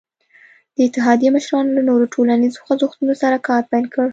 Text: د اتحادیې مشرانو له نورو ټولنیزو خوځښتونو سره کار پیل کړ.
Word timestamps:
د 0.75 0.77
اتحادیې 0.87 1.29
مشرانو 1.35 1.75
له 1.77 1.81
نورو 1.89 2.05
ټولنیزو 2.13 2.63
خوځښتونو 2.65 3.13
سره 3.21 3.37
کار 3.47 3.61
پیل 3.71 3.85
کړ. 3.93 4.07